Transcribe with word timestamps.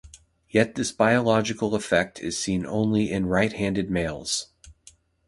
Yet 0.49 0.73
this 0.73 0.91
biological 0.91 1.75
effect 1.75 2.19
is 2.21 2.35
seen 2.35 2.65
only 2.65 3.11
in 3.11 3.27
right-handed 3.27 3.91
males. 3.91 4.47